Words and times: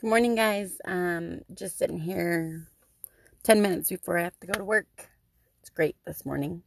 Good 0.00 0.08
morning, 0.08 0.34
guys. 0.34 0.80
Um, 0.86 1.42
just 1.52 1.76
sitting 1.76 1.98
here 1.98 2.66
10 3.42 3.60
minutes 3.60 3.90
before 3.90 4.16
I 4.16 4.22
have 4.22 4.40
to 4.40 4.46
go 4.46 4.54
to 4.54 4.64
work. 4.64 5.10
It's 5.60 5.68
great 5.68 5.94
this 6.06 6.24
morning. 6.24 6.62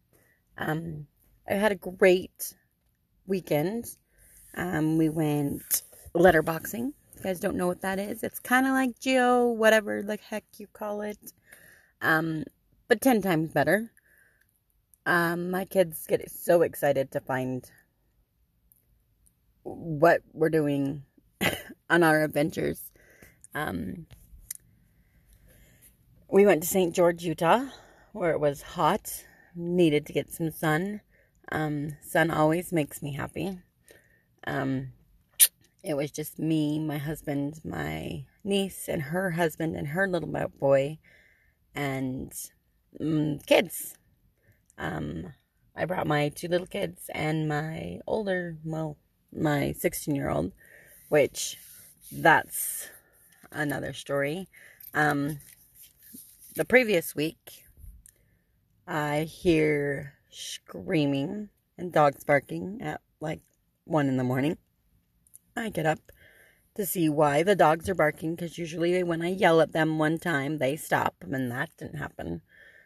Um, 0.60 1.08
I 1.50 1.56
had 1.56 1.72
a 1.72 1.76
great 1.76 2.54
weekend. 3.26 3.88
Um, 4.56 5.00
we 5.00 5.10
went 5.10 5.82
letterboxing. 6.14 6.94
You 7.16 7.24
guys 7.24 7.40
don't 7.40 7.58
know 7.58 7.66
what 7.66 7.82
that 7.82 7.98
is. 7.98 8.22
It's 8.22 8.38
kind 8.38 8.68
of 8.68 8.74
like 8.74 9.00
Geo, 9.00 9.48
whatever 9.48 10.04
the 10.04 10.20
heck 10.30 10.44
you 10.60 10.68
call 10.68 11.02
it. 11.02 11.34
Um, 12.04 12.44
but 12.88 13.02
10 13.02 13.24
times 13.24 13.50
better. 13.52 13.92
Um, 15.08 15.50
my 15.50 15.66
kids 15.66 16.06
get 16.06 16.30
so 16.30 16.62
excited 16.62 17.12
to 17.14 17.20
find 17.20 17.66
what 19.64 20.22
we're 20.34 20.50
doing 20.50 21.02
on 21.90 22.04
our 22.04 22.24
adventures 22.24 22.92
um, 23.56 24.08
we 26.30 26.46
went 26.46 26.64
to 26.64 26.70
St. 26.70 26.96
George, 26.96 27.24
Utah, 27.24 27.66
where 28.12 28.32
it 28.32 28.40
was 28.40 28.62
hot, 28.62 29.26
needed 29.56 30.06
to 30.08 30.14
get 30.14 30.32
some 30.32 30.52
sun. 30.52 31.02
Um, 31.52 31.98
sun 32.02 32.32
always 32.32 32.72
makes 32.72 33.02
me 33.02 33.14
happy. 33.14 33.60
Um, 34.48 34.94
it 35.84 35.96
was 35.96 36.12
just 36.12 36.40
me, 36.40 36.80
my 36.80 36.98
husband, 36.98 37.60
my 37.64 38.26
niece, 38.44 38.88
and 38.88 39.02
her 39.04 39.32
husband, 39.32 39.76
and 39.76 39.90
her 39.90 40.08
little 40.08 40.50
boy, 40.60 40.98
and 41.76 42.34
um, 43.00 43.40
kids. 43.46 43.96
Um, 44.78 45.34
I 45.76 45.86
brought 45.86 46.08
my 46.08 46.30
two 46.30 46.48
little 46.48 46.68
kids 46.68 47.10
and 47.14 47.48
my 47.48 48.00
older, 48.06 48.58
well, 48.64 48.98
my 49.32 49.72
16 49.72 50.14
year 50.16 50.30
old, 50.30 50.52
which 51.10 51.58
that's 52.12 52.90
another 53.54 53.94
story. 53.94 54.48
Um, 54.94 55.40
the 56.56 56.66
previous 56.66 57.16
week, 57.16 57.64
I 58.88 59.22
hear 59.22 60.14
screaming 60.30 61.50
and 61.78 61.92
dogs 61.92 62.24
barking 62.24 62.80
at 62.82 63.02
like 63.20 63.42
one 63.86 64.08
in 64.08 64.18
the 64.18 64.24
morning. 64.24 64.58
I 65.56 65.70
get 65.70 65.86
up 65.86 66.00
to 66.76 66.86
see 66.86 67.08
why 67.10 67.44
the 67.44 67.56
dogs 67.56 67.88
are 67.88 67.96
barking 67.96 68.36
because 68.36 68.58
usually 68.58 69.04
when 69.04 69.22
I 69.22 69.30
yell 69.30 69.62
at 69.62 69.74
them 69.74 70.00
one 70.00 70.18
time, 70.18 70.58
they 70.58 70.76
stop, 70.76 71.16
and 71.22 71.52
that 71.52 71.70
didn't 71.78 72.00
happen. 72.00 72.42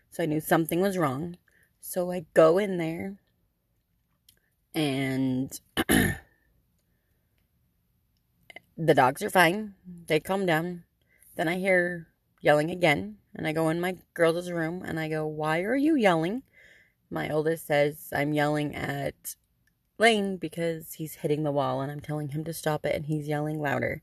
So 0.10 0.24
I 0.24 0.26
knew 0.26 0.42
something 0.42 0.82
was 0.82 0.98
wrong. 0.98 1.38
So 1.80 2.12
I 2.12 2.26
go 2.34 2.58
in 2.58 2.78
there 2.78 3.18
and 4.76 5.60
the 8.78 8.94
dogs 8.94 9.24
are 9.24 9.30
fine. 9.30 9.74
They 10.08 10.20
calm 10.20 10.46
down. 10.46 10.84
Then 11.36 11.48
I 11.48 11.56
hear 11.56 12.08
yelling 12.42 12.70
again, 12.70 13.18
and 13.36 13.48
I 13.48 13.52
go 13.52 13.70
in 13.70 13.82
my 13.82 13.98
girls' 14.14 14.52
room 14.52 14.84
and 14.86 15.00
I 15.00 15.10
go, 15.10 15.26
Why 15.26 15.62
are 15.62 15.76
you 15.76 15.96
yelling? 15.96 16.44
My 17.10 17.30
oldest 17.30 17.68
says, 17.68 18.10
I'm 18.16 18.34
yelling 18.34 18.76
at 18.76 19.36
Lane 19.98 20.38
because 20.38 20.94
he's 20.94 21.16
hitting 21.16 21.44
the 21.44 21.52
wall, 21.52 21.82
and 21.82 21.92
I'm 21.92 22.02
telling 22.02 22.30
him 22.30 22.44
to 22.44 22.54
stop 22.54 22.86
it, 22.86 22.96
and 22.96 23.06
he's 23.06 23.28
yelling 23.28 23.60
louder. 23.60 24.02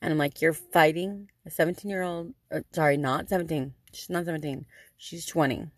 And 0.00 0.12
I'm 0.12 0.18
like, 0.18 0.40
You're 0.40 0.52
fighting 0.52 1.30
a 1.44 1.50
17 1.50 1.90
year 1.90 2.02
old, 2.02 2.34
uh, 2.52 2.60
sorry, 2.72 2.96
not 2.96 3.28
17. 3.28 3.74
She's 3.92 4.10
not 4.10 4.26
17. 4.26 4.66
She's 4.96 5.26
20. 5.26 5.70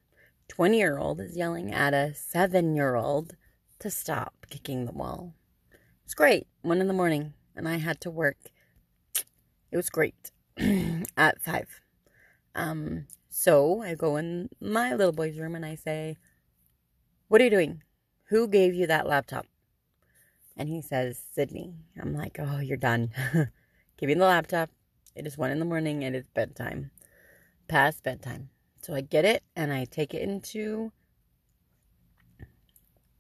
20 0.49 0.79
year 0.79 0.99
old 0.99 1.21
is 1.21 1.37
yelling 1.37 1.73
at 1.73 1.95
a 1.95 2.15
7 2.15 2.75
year 2.75 2.95
old 2.95 3.37
to 3.79 3.91
stop 3.91 4.47
kicking 4.51 4.85
the 4.85 4.93
wall. 4.93 5.35
It's 6.05 6.15
great. 6.15 6.47
One 6.63 6.81
in 6.81 6.89
the 6.89 6.95
morning 6.95 7.35
and 7.59 7.69
I 7.69 7.77
had 7.77 8.01
to 8.03 8.11
work. 8.11 8.39
It 9.71 9.77
was 9.77 9.91
great 9.91 10.31
at 11.17 11.43
five. 11.43 11.69
Um, 12.55 13.07
so 13.29 13.83
I 13.83 13.95
go 13.95 14.17
in 14.17 14.49
my 14.61 14.95
little 14.95 15.13
boy's 15.13 15.39
room 15.39 15.55
and 15.55 15.67
I 15.67 15.75
say, 15.75 16.17
What 17.27 17.41
are 17.41 17.45
you 17.45 17.51
doing? 17.51 17.83
Who 18.29 18.49
gave 18.49 18.75
you 18.75 18.87
that 18.87 19.07
laptop? 19.07 19.47
And 20.57 20.69
he 20.69 20.81
says, 20.81 21.21
Sydney. 21.35 21.75
I'm 22.01 22.15
like, 22.15 22.39
Oh, 22.41 22.61
you're 22.61 22.77
done. 22.77 23.11
Give 23.99 24.09
me 24.09 24.15
the 24.15 24.25
laptop. 24.25 24.71
It 25.15 25.27
is 25.27 25.37
one 25.37 25.51
in 25.51 25.59
the 25.59 25.65
morning 25.65 26.05
and 26.05 26.15
it's 26.15 26.29
bedtime. 26.29 26.93
Past 27.67 28.03
bedtime. 28.03 28.51
So 28.83 28.95
I 28.95 29.01
get 29.01 29.25
it 29.25 29.43
and 29.57 29.73
I 29.73 29.85
take 29.85 30.15
it 30.15 30.23
into 30.23 30.93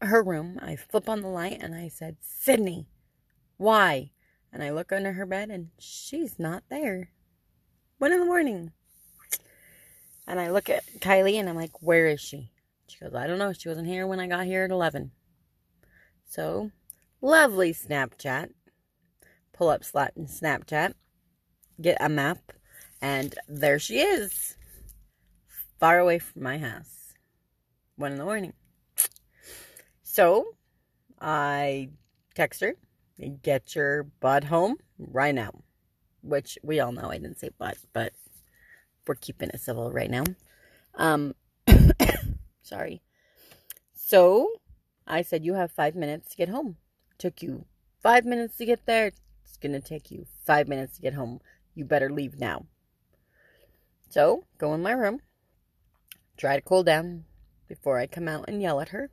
her 0.00 0.22
room. 0.22 0.58
I 0.62 0.76
flip 0.76 1.08
on 1.08 1.22
the 1.22 1.28
light 1.28 1.58
and 1.60 1.74
I 1.74 1.88
said, 1.88 2.16
Sydney, 2.20 2.86
why? 3.56 4.12
And 4.52 4.62
I 4.62 4.70
look 4.70 4.92
under 4.92 5.12
her 5.12 5.26
bed 5.26 5.50
and 5.50 5.68
she's 5.78 6.38
not 6.38 6.64
there. 6.70 7.10
One 7.98 8.12
in 8.12 8.20
the 8.20 8.26
morning. 8.26 8.72
And 10.26 10.40
I 10.40 10.50
look 10.50 10.68
at 10.70 10.86
Kylie 11.00 11.34
and 11.34 11.48
I'm 11.48 11.56
like, 11.56 11.82
where 11.82 12.06
is 12.06 12.20
she? 12.20 12.50
She 12.86 12.98
goes, 12.98 13.14
I 13.14 13.26
don't 13.26 13.38
know. 13.38 13.52
She 13.52 13.68
wasn't 13.68 13.88
here 13.88 14.06
when 14.06 14.20
I 14.20 14.26
got 14.26 14.46
here 14.46 14.64
at 14.64 14.70
11. 14.70 15.10
So, 16.24 16.70
lovely 17.20 17.72
Snapchat. 17.72 18.50
Pull 19.52 19.68
up 19.68 19.82
Snapchat. 19.82 20.94
Get 21.80 21.96
a 22.00 22.08
map. 22.08 22.38
And 23.00 23.34
there 23.48 23.78
she 23.78 24.00
is. 24.00 24.56
Far 25.78 25.98
away 25.98 26.18
from 26.18 26.42
my 26.42 26.58
house. 26.58 27.14
One 27.96 28.12
in 28.12 28.18
the 28.18 28.24
morning. 28.24 28.52
So, 30.02 30.56
I 31.20 31.90
text 32.34 32.60
her 32.60 32.74
Get 33.42 33.74
your 33.74 34.04
butt 34.04 34.44
home 34.44 34.76
right 34.98 35.34
now. 35.34 35.52
Which 36.22 36.58
we 36.62 36.80
all 36.80 36.92
know 36.92 37.10
I 37.10 37.18
didn't 37.18 37.40
say 37.40 37.50
butt, 37.58 37.78
but 37.92 38.12
we're 39.06 39.14
keeping 39.14 39.50
it 39.50 39.60
civil 39.60 39.90
right 39.90 40.10
now. 40.10 40.24
Um, 40.94 41.34
sorry. 42.62 43.02
So 43.94 44.52
I 45.06 45.22
said, 45.22 45.44
You 45.44 45.54
have 45.54 45.72
five 45.72 45.94
minutes 45.94 46.30
to 46.30 46.36
get 46.36 46.48
home. 46.48 46.76
Took 47.18 47.42
you 47.42 47.64
five 48.02 48.24
minutes 48.24 48.56
to 48.58 48.66
get 48.66 48.86
there. 48.86 49.12
It's 49.44 49.56
going 49.56 49.72
to 49.72 49.80
take 49.80 50.10
you 50.10 50.26
five 50.44 50.68
minutes 50.68 50.96
to 50.96 51.02
get 51.02 51.14
home. 51.14 51.40
You 51.74 51.84
better 51.84 52.10
leave 52.10 52.38
now. 52.38 52.66
So 54.10 54.44
go 54.58 54.74
in 54.74 54.82
my 54.82 54.92
room. 54.92 55.20
Try 56.36 56.56
to 56.56 56.62
cool 56.62 56.82
down 56.84 57.24
before 57.68 57.98
I 57.98 58.06
come 58.06 58.28
out 58.28 58.44
and 58.48 58.62
yell 58.62 58.80
at 58.80 58.90
her. 58.90 59.10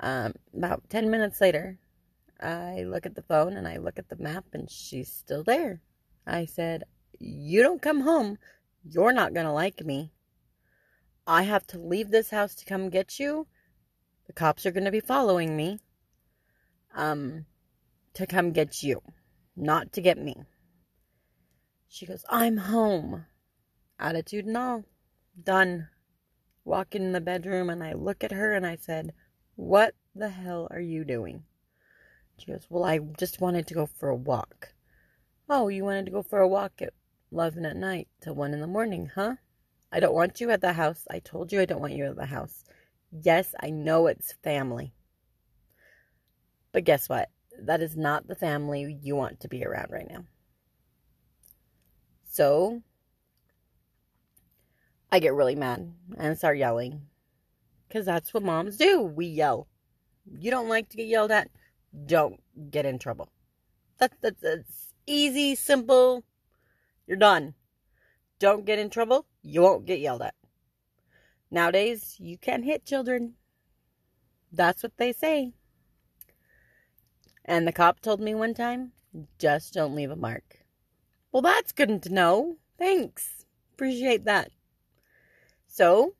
Um, 0.00 0.34
about 0.56 0.88
10 0.88 1.10
minutes 1.10 1.40
later, 1.40 1.78
I 2.40 2.84
look 2.84 3.06
at 3.06 3.14
the 3.14 3.22
phone 3.22 3.56
and 3.56 3.66
I 3.66 3.78
look 3.78 3.98
at 3.98 4.08
the 4.08 4.16
map 4.16 4.44
and 4.52 4.70
she's 4.70 5.12
still 5.12 5.42
there. 5.42 5.80
I 6.26 6.44
said, 6.44 6.84
You 7.18 7.62
don't 7.62 7.82
come 7.82 8.00
home. 8.00 8.38
You're 8.84 9.12
not 9.12 9.34
going 9.34 9.46
to 9.46 9.52
like 9.52 9.84
me. 9.84 10.12
I 11.26 11.42
have 11.42 11.66
to 11.68 11.78
leave 11.78 12.10
this 12.10 12.30
house 12.30 12.54
to 12.56 12.64
come 12.64 12.90
get 12.90 13.18
you. 13.18 13.46
The 14.26 14.32
cops 14.32 14.64
are 14.66 14.70
going 14.70 14.84
to 14.84 14.90
be 14.90 15.00
following 15.00 15.56
me. 15.56 15.80
Um, 16.94 17.46
to 18.14 18.26
come 18.26 18.52
get 18.52 18.82
you, 18.82 19.02
not 19.56 19.92
to 19.92 20.00
get 20.00 20.18
me. 20.18 20.34
She 21.88 22.06
goes, 22.06 22.24
I'm 22.28 22.56
home. 22.56 23.26
Attitude 23.98 24.46
and 24.46 24.56
all. 24.56 24.84
Done. 25.42 25.88
Walk 26.64 26.94
in 26.94 27.12
the 27.12 27.20
bedroom 27.20 27.70
and 27.70 27.82
I 27.82 27.94
look 27.94 28.22
at 28.22 28.32
her 28.32 28.52
and 28.54 28.66
I 28.66 28.76
said, 28.76 29.12
What 29.56 29.94
the 30.14 30.28
hell 30.28 30.68
are 30.70 30.80
you 30.80 31.04
doing? 31.04 31.44
She 32.38 32.46
goes, 32.46 32.66
Well, 32.70 32.84
I 32.84 32.98
just 33.18 33.40
wanted 33.40 33.66
to 33.66 33.74
go 33.74 33.86
for 33.86 34.08
a 34.08 34.16
walk. 34.16 34.72
Oh, 35.48 35.68
you 35.68 35.84
wanted 35.84 36.06
to 36.06 36.12
go 36.12 36.22
for 36.22 36.40
a 36.40 36.48
walk 36.48 36.80
at 36.80 36.92
11 37.32 37.64
at 37.64 37.76
night 37.76 38.08
till 38.20 38.34
1 38.34 38.54
in 38.54 38.60
the 38.60 38.66
morning, 38.66 39.10
huh? 39.14 39.36
I 39.90 40.00
don't 40.00 40.14
want 40.14 40.40
you 40.40 40.50
at 40.50 40.60
the 40.60 40.74
house. 40.74 41.04
I 41.10 41.18
told 41.18 41.52
you 41.52 41.60
I 41.60 41.64
don't 41.64 41.80
want 41.80 41.94
you 41.94 42.04
at 42.04 42.16
the 42.16 42.26
house. 42.26 42.64
Yes, 43.10 43.54
I 43.60 43.70
know 43.70 44.06
it's 44.06 44.34
family. 44.44 44.92
But 46.72 46.84
guess 46.84 47.08
what? 47.08 47.30
That 47.58 47.80
is 47.80 47.96
not 47.96 48.28
the 48.28 48.34
family 48.34 48.98
you 49.02 49.16
want 49.16 49.40
to 49.40 49.48
be 49.48 49.64
around 49.64 49.90
right 49.90 50.08
now. 50.08 50.24
So, 52.30 52.82
I 55.10 55.18
get 55.18 55.34
really 55.34 55.56
mad 55.56 55.92
and 56.18 56.36
start 56.36 56.58
yelling. 56.58 57.02
Because 57.88 58.04
that's 58.04 58.34
what 58.34 58.42
moms 58.42 58.76
do. 58.76 59.00
We 59.00 59.26
yell. 59.26 59.66
You 60.30 60.50
don't 60.50 60.68
like 60.68 60.90
to 60.90 60.98
get 60.98 61.06
yelled 61.06 61.30
at? 61.30 61.50
Don't 62.06 62.40
get 62.70 62.86
in 62.86 62.98
trouble. 62.98 63.28
That, 63.98 64.12
that, 64.20 64.40
that's 64.40 64.94
easy, 65.06 65.54
simple. 65.54 66.24
You're 67.06 67.16
done. 67.16 67.54
Don't 68.38 68.64
get 68.64 68.78
in 68.78 68.90
trouble. 68.90 69.26
You 69.42 69.62
won't 69.62 69.86
get 69.86 70.00
yelled 70.00 70.22
at. 70.22 70.34
Nowadays, 71.50 72.16
you 72.18 72.36
can 72.36 72.62
hit 72.62 72.84
children. 72.84 73.34
That's 74.52 74.82
what 74.82 74.96
they 74.96 75.12
say. 75.12 75.52
And 77.44 77.66
the 77.66 77.72
cop 77.72 78.00
told 78.00 78.20
me 78.20 78.34
one 78.34 78.54
time, 78.54 78.92
just 79.38 79.72
don't 79.72 79.94
leave 79.94 80.10
a 80.10 80.16
mark. 80.16 80.66
Well, 81.32 81.42
that's 81.42 81.72
good 81.72 82.02
to 82.02 82.12
know. 82.12 82.56
Thanks. 82.78 83.46
Appreciate 83.72 84.24
that. 84.24 84.50
So, 85.66 86.14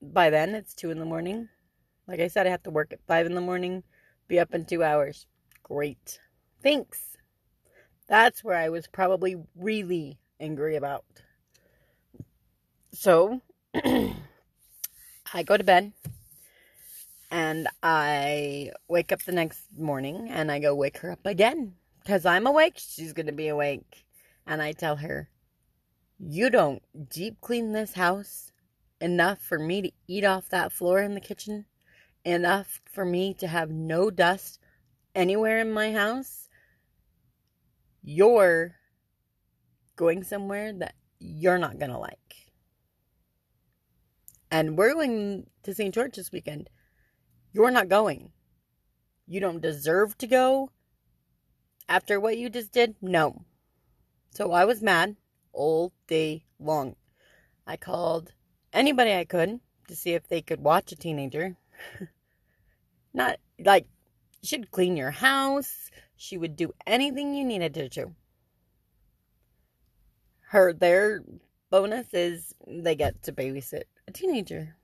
by 0.00 0.30
then, 0.30 0.54
it's 0.54 0.74
2 0.74 0.90
in 0.90 0.98
the 0.98 1.04
morning. 1.04 1.48
Like 2.06 2.20
I 2.20 2.28
said, 2.28 2.46
I 2.46 2.50
have 2.50 2.62
to 2.64 2.70
work 2.70 2.92
at 2.92 3.06
5 3.06 3.26
in 3.26 3.34
the 3.34 3.40
morning. 3.40 3.82
Be 4.30 4.38
up 4.38 4.54
in 4.54 4.64
two 4.64 4.84
hours. 4.84 5.26
Great. 5.64 6.20
Thanks. 6.62 7.16
That's 8.06 8.44
where 8.44 8.54
I 8.54 8.68
was 8.68 8.86
probably 8.86 9.34
really 9.56 10.20
angry 10.38 10.76
about. 10.76 11.04
So, 12.92 13.40
I 13.74 15.42
go 15.44 15.56
to 15.56 15.64
bed 15.64 15.92
and 17.32 17.66
I 17.82 18.70
wake 18.86 19.10
up 19.10 19.24
the 19.24 19.32
next 19.32 19.62
morning 19.76 20.28
and 20.30 20.52
I 20.52 20.60
go 20.60 20.76
wake 20.76 20.98
her 20.98 21.10
up 21.10 21.26
again 21.26 21.74
because 21.98 22.24
I'm 22.24 22.46
awake. 22.46 22.74
She's 22.76 23.12
going 23.12 23.26
to 23.26 23.32
be 23.32 23.48
awake. 23.48 24.04
And 24.46 24.62
I 24.62 24.70
tell 24.70 24.94
her, 24.94 25.28
You 26.20 26.50
don't 26.50 26.84
deep 27.10 27.40
clean 27.40 27.72
this 27.72 27.94
house 27.94 28.52
enough 29.00 29.40
for 29.40 29.58
me 29.58 29.82
to 29.82 29.90
eat 30.06 30.24
off 30.24 30.48
that 30.50 30.70
floor 30.70 31.00
in 31.00 31.14
the 31.14 31.20
kitchen, 31.20 31.64
enough 32.24 32.80
for 32.84 33.04
me 33.04 33.34
to 33.34 33.46
have 33.46 33.70
no 33.70 34.10
dust 34.10 34.58
anywhere 35.14 35.60
in 35.60 35.72
my 35.72 35.92
house. 35.92 36.48
You're 38.02 38.76
going 39.96 40.22
somewhere 40.22 40.72
that 40.72 40.94
you're 41.18 41.58
not 41.58 41.78
going 41.78 41.90
to 41.90 41.98
like. 41.98 42.18
And 44.50 44.76
we're 44.76 44.94
going 44.94 45.46
to 45.62 45.74
St. 45.74 45.94
George 45.94 46.16
this 46.16 46.32
weekend. 46.32 46.70
You're 47.52 47.70
not 47.70 47.88
going. 47.88 48.32
You 49.26 49.40
don't 49.40 49.62
deserve 49.62 50.18
to 50.18 50.26
go 50.26 50.70
after 51.88 52.18
what 52.18 52.38
you 52.38 52.48
just 52.48 52.72
did. 52.72 52.96
No. 53.00 53.44
So 54.30 54.52
I 54.52 54.64
was 54.64 54.82
mad 54.82 55.16
all 55.52 55.92
day 56.06 56.44
long. 56.58 56.96
I 57.66 57.76
called 57.76 58.32
anybody 58.72 59.12
I 59.12 59.24
could 59.24 59.60
to 59.88 59.96
see 59.96 60.14
if 60.14 60.26
they 60.26 60.40
could 60.40 60.60
watch 60.60 60.92
a 60.92 60.96
teenager. 60.96 61.56
Not 63.14 63.38
like 63.58 63.86
she'd 64.42 64.70
clean 64.70 64.96
your 64.96 65.10
house. 65.10 65.90
She 66.16 66.36
would 66.36 66.56
do 66.56 66.72
anything 66.86 67.34
you 67.34 67.44
needed 67.44 67.74
her 67.76 67.82
to 67.82 67.88
do. 67.88 68.14
Her 70.48 70.72
their 70.72 71.22
bonus 71.70 72.12
is 72.12 72.54
they 72.66 72.94
get 72.94 73.22
to 73.22 73.32
babysit 73.32 73.84
a 74.06 74.12
teenager. 74.12 74.76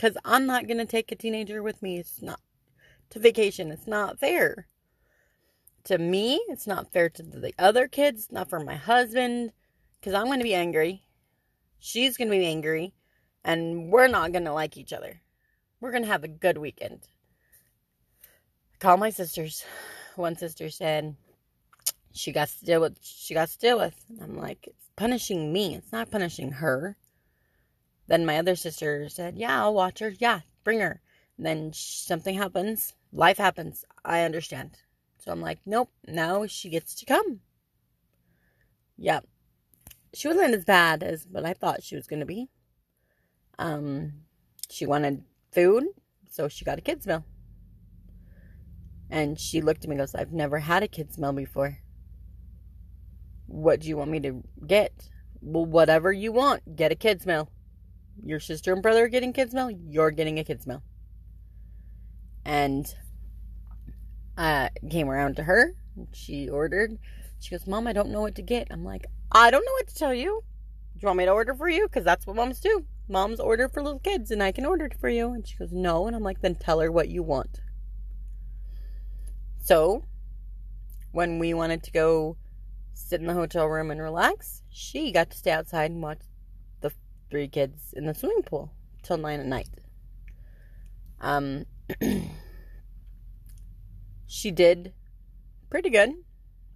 Cuz 0.00 0.16
I'm 0.24 0.46
not 0.46 0.66
to 0.78 0.86
take 0.86 1.10
a 1.10 1.16
teenager 1.16 1.62
with 1.62 1.82
me. 1.82 1.98
It's 1.98 2.22
not 2.22 2.40
to 3.10 3.18
vacation. 3.18 3.70
It's 3.70 3.86
not 3.86 4.20
fair. 4.20 4.68
To 5.84 5.98
me, 5.98 6.40
it's 6.48 6.66
not 6.66 6.92
fair 6.92 7.08
to 7.10 7.22
the 7.22 7.54
other 7.58 7.88
kids, 7.88 8.28
not 8.30 8.50
for 8.50 8.60
my 8.60 8.76
husband 8.76 9.52
cuz 10.02 10.14
I'm 10.14 10.26
to 10.40 10.44
be 10.44 10.54
angry. 10.54 11.04
She's 11.78 12.16
to 12.30 12.36
be 12.36 12.46
angry 12.46 12.94
and 13.44 13.90
we're 13.90 14.08
not 14.08 14.32
to 14.44 14.52
like 14.52 14.76
each 14.76 14.92
other. 14.92 15.22
We're 15.80 15.90
going 15.90 16.02
to 16.02 16.08
have 16.08 16.24
a 16.24 16.28
good 16.28 16.58
weekend. 16.58 17.00
Call 18.78 18.96
my 18.96 19.10
sisters. 19.10 19.64
One 20.16 20.36
sister 20.36 20.70
said 20.70 21.16
she 22.12 22.32
got 22.32 22.48
to 22.48 22.64
deal 22.64 22.80
with 22.80 22.98
she 23.02 23.34
got 23.34 23.48
to 23.48 23.58
deal 23.58 23.78
with. 23.78 23.94
I'm 24.20 24.36
like, 24.36 24.66
it's 24.66 24.90
punishing 24.96 25.52
me. 25.52 25.74
It's 25.74 25.92
not 25.92 26.10
punishing 26.10 26.52
her. 26.52 26.96
Then 28.06 28.24
my 28.24 28.38
other 28.38 28.56
sister 28.56 29.08
said, 29.08 29.36
"Yeah, 29.36 29.60
I'll 29.60 29.74
watch 29.74 29.98
her. 29.98 30.14
Yeah, 30.18 30.40
bring 30.64 30.80
her." 30.80 31.00
And 31.36 31.44
then 31.44 31.72
something 31.74 32.36
happens. 32.36 32.94
Life 33.12 33.38
happens. 33.38 33.84
I 34.04 34.22
understand. 34.22 34.78
So 35.18 35.32
I'm 35.32 35.40
like, 35.40 35.58
nope. 35.66 35.90
Now 36.06 36.46
she 36.46 36.70
gets 36.70 36.94
to 36.94 37.06
come. 37.06 37.40
Yeah, 38.96 39.20
she 40.14 40.28
wasn't 40.28 40.54
as 40.54 40.64
bad 40.64 41.02
as 41.02 41.26
what 41.30 41.44
I 41.44 41.52
thought 41.52 41.82
she 41.82 41.96
was 41.96 42.06
going 42.06 42.20
to 42.20 42.26
be. 42.26 42.48
Um, 43.58 44.12
she 44.70 44.86
wanted 44.86 45.24
food, 45.56 45.84
so 46.30 46.48
she 46.48 46.66
got 46.66 46.78
a 46.78 46.82
kids 46.82 47.06
meal. 47.06 47.24
And 49.08 49.40
she 49.40 49.62
looked 49.62 49.84
at 49.84 49.88
me 49.88 49.94
and 49.94 50.00
goes, 50.00 50.14
I've 50.14 50.32
never 50.32 50.58
had 50.58 50.82
a 50.82 50.88
kids 50.88 51.16
meal 51.16 51.32
before. 51.32 51.78
What 53.46 53.80
do 53.80 53.88
you 53.88 53.96
want 53.96 54.10
me 54.10 54.20
to 54.20 54.44
get? 54.66 54.92
Well, 55.40 55.64
whatever 55.64 56.12
you 56.12 56.30
want, 56.30 56.76
get 56.76 56.92
a 56.92 56.94
kids 56.94 57.24
meal. 57.24 57.50
Your 58.22 58.38
sister 58.38 58.74
and 58.74 58.82
brother 58.82 59.04
are 59.04 59.08
getting 59.08 59.32
kids 59.32 59.54
meal, 59.54 59.70
you're 59.70 60.10
getting 60.10 60.38
a 60.38 60.44
kids 60.44 60.66
meal. 60.66 60.82
And 62.44 62.86
I 64.36 64.68
came 64.90 65.08
around 65.08 65.36
to 65.36 65.44
her. 65.44 65.72
She 66.12 66.50
ordered. 66.50 66.98
She 67.40 67.50
goes, 67.50 67.66
Mom, 67.66 67.86
I 67.86 67.94
don't 67.94 68.10
know 68.10 68.20
what 68.20 68.34
to 68.34 68.42
get. 68.42 68.68
I'm 68.70 68.84
like, 68.84 69.06
I 69.32 69.50
don't 69.50 69.64
know 69.64 69.72
what 69.72 69.88
to 69.88 69.94
tell 69.94 70.14
you. 70.14 70.42
Do 70.94 71.00
you 71.00 71.06
want 71.06 71.18
me 71.18 71.24
to 71.24 71.30
order 71.30 71.54
for 71.54 71.68
you? 71.68 71.84
Because 71.84 72.04
that's 72.04 72.26
what 72.26 72.36
moms 72.36 72.60
do 72.60 72.84
mom's 73.08 73.40
order 73.40 73.68
for 73.68 73.82
little 73.82 73.98
kids 74.00 74.30
and 74.30 74.42
I 74.42 74.52
can 74.52 74.66
order 74.66 74.86
it 74.86 74.98
for 74.98 75.08
you. 75.08 75.32
And 75.32 75.46
she 75.46 75.56
goes, 75.56 75.72
no. 75.72 76.06
And 76.06 76.16
I'm 76.16 76.22
like, 76.22 76.40
then 76.40 76.54
tell 76.54 76.80
her 76.80 76.90
what 76.90 77.08
you 77.08 77.22
want. 77.22 77.60
So 79.62 80.04
when 81.12 81.38
we 81.38 81.54
wanted 81.54 81.82
to 81.84 81.90
go 81.90 82.36
sit 82.94 83.20
in 83.20 83.26
the 83.26 83.34
hotel 83.34 83.66
room 83.66 83.90
and 83.90 84.00
relax, 84.00 84.62
she 84.70 85.12
got 85.12 85.30
to 85.30 85.36
stay 85.36 85.50
outside 85.50 85.90
and 85.90 86.02
watch 86.02 86.20
the 86.80 86.92
three 87.30 87.48
kids 87.48 87.92
in 87.96 88.06
the 88.06 88.14
swimming 88.14 88.42
pool 88.42 88.72
till 89.02 89.16
nine 89.16 89.40
at 89.40 89.46
night. 89.46 89.68
Um, 91.20 91.64
she 94.26 94.50
did 94.50 94.92
pretty 95.70 95.90
good 95.90 96.12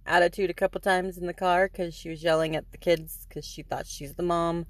attitude 0.05 0.49
a 0.49 0.53
couple 0.53 0.81
times 0.81 1.17
in 1.17 1.27
the 1.27 1.33
car 1.33 1.69
because 1.71 1.93
she 1.93 2.09
was 2.09 2.23
yelling 2.23 2.55
at 2.55 2.71
the 2.71 2.77
kids 2.77 3.25
because 3.27 3.45
she 3.45 3.61
thought 3.63 3.87
she's 3.87 4.15
the 4.15 4.23
mom 4.23 4.65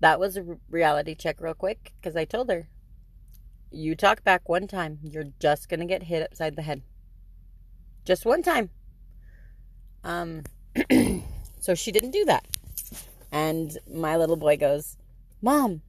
that 0.00 0.20
was 0.20 0.36
a 0.36 0.58
reality 0.70 1.14
check, 1.14 1.40
real 1.40 1.54
quick, 1.54 1.92
because 2.00 2.16
I 2.16 2.24
told 2.24 2.50
her, 2.50 2.68
you 3.70 3.94
talk 3.94 4.22
back 4.24 4.48
one 4.48 4.66
time, 4.66 4.98
you're 5.02 5.32
just 5.40 5.68
going 5.68 5.80
to 5.80 5.86
get 5.86 6.04
hit 6.04 6.22
upside 6.22 6.56
the 6.56 6.62
head. 6.62 6.82
Just 8.04 8.24
one 8.24 8.42
time. 8.42 8.70
Um, 10.04 10.44
so 11.60 11.74
she 11.74 11.92
didn't 11.92 12.12
do 12.12 12.24
that. 12.26 12.46
And 13.32 13.76
my 13.92 14.16
little 14.16 14.36
boy 14.36 14.56
goes, 14.56 14.96
Mom, 15.42 15.82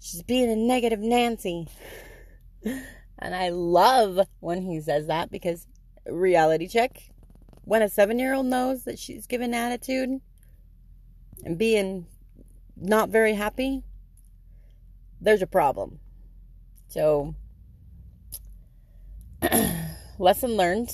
she's 0.00 0.22
being 0.22 0.50
a 0.50 0.56
negative 0.56 1.00
Nancy. 1.00 1.68
and 2.64 3.34
I 3.34 3.50
love 3.50 4.26
when 4.40 4.62
he 4.62 4.80
says 4.80 5.06
that 5.08 5.30
because 5.30 5.66
reality 6.06 6.66
check. 6.66 7.10
When 7.64 7.82
a 7.82 7.88
seven 7.88 8.18
year 8.18 8.34
old 8.34 8.46
knows 8.46 8.84
that 8.84 8.98
she's 8.98 9.26
given 9.26 9.54
attitude 9.54 10.20
and 11.44 11.58
being 11.58 12.06
not 12.80 13.10
very 13.10 13.34
happy, 13.34 13.84
there's 15.20 15.42
a 15.42 15.46
problem. 15.46 16.00
So, 16.88 17.34
lesson 20.18 20.56
learned. 20.56 20.90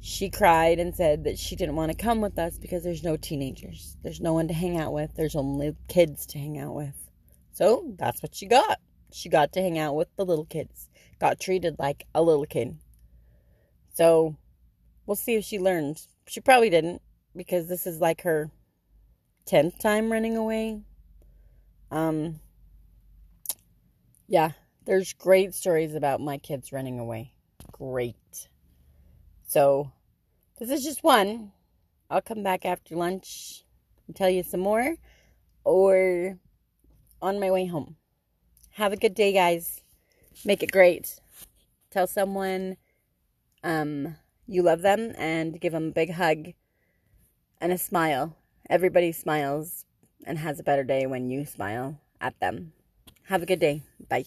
She 0.00 0.28
cried 0.28 0.78
and 0.78 0.94
said 0.94 1.24
that 1.24 1.38
she 1.38 1.56
didn't 1.56 1.76
want 1.76 1.90
to 1.90 1.96
come 1.96 2.20
with 2.20 2.38
us 2.38 2.58
because 2.58 2.84
there's 2.84 3.02
no 3.02 3.16
teenagers. 3.16 3.96
There's 4.02 4.20
no 4.20 4.34
one 4.34 4.48
to 4.48 4.54
hang 4.54 4.78
out 4.78 4.92
with. 4.92 5.14
There's 5.14 5.34
only 5.34 5.74
kids 5.88 6.26
to 6.26 6.38
hang 6.38 6.58
out 6.58 6.74
with. 6.74 7.10
So 7.52 7.94
that's 7.98 8.22
what 8.22 8.34
she 8.34 8.46
got. 8.46 8.80
She 9.12 9.28
got 9.28 9.52
to 9.54 9.62
hang 9.62 9.78
out 9.78 9.94
with 9.94 10.08
the 10.16 10.24
little 10.26 10.44
kids. 10.44 10.90
Got 11.20 11.40
treated 11.40 11.76
like 11.78 12.06
a 12.14 12.20
little 12.20 12.44
kid. 12.44 12.76
So 13.94 14.36
we'll 15.06 15.16
see 15.16 15.36
if 15.36 15.44
she 15.44 15.58
learned. 15.58 16.02
She 16.26 16.40
probably 16.40 16.68
didn't 16.68 17.00
because 17.34 17.68
this 17.68 17.86
is 17.86 18.00
like 18.00 18.22
her 18.22 18.50
10th 19.46 19.78
time 19.78 20.10
running 20.10 20.36
away. 20.36 20.80
Um, 21.90 22.40
yeah, 24.26 24.52
there's 24.86 25.12
great 25.12 25.54
stories 25.54 25.94
about 25.94 26.20
my 26.20 26.38
kids 26.38 26.72
running 26.72 26.98
away. 26.98 27.32
Great. 27.72 28.48
So, 29.46 29.92
this 30.58 30.70
is 30.70 30.82
just 30.82 31.04
one. 31.04 31.52
I'll 32.08 32.22
come 32.22 32.42
back 32.42 32.64
after 32.64 32.96
lunch 32.96 33.64
and 34.06 34.16
tell 34.16 34.30
you 34.30 34.42
some 34.42 34.60
more 34.60 34.96
or 35.64 36.38
on 37.20 37.40
my 37.40 37.50
way 37.50 37.66
home. 37.66 37.96
Have 38.72 38.92
a 38.92 38.96
good 38.96 39.14
day, 39.14 39.32
guys. 39.32 39.82
Make 40.44 40.62
it 40.62 40.72
great. 40.72 41.20
Tell 41.90 42.06
someone 42.06 42.76
um, 43.62 44.16
you 44.46 44.62
love 44.62 44.82
them 44.82 45.12
and 45.16 45.60
give 45.60 45.72
them 45.72 45.88
a 45.88 45.92
big 45.92 46.12
hug 46.12 46.52
and 47.60 47.72
a 47.72 47.78
smile 47.78 48.36
Everybody 48.70 49.12
smiles 49.12 49.84
and 50.26 50.38
has 50.38 50.58
a 50.58 50.62
better 50.62 50.84
day 50.84 51.06
when 51.06 51.30
you 51.30 51.44
smile 51.44 52.00
at 52.20 52.38
them. 52.40 52.72
Have 53.24 53.42
a 53.42 53.46
good 53.46 53.60
day. 53.60 53.82
Bye. 54.08 54.24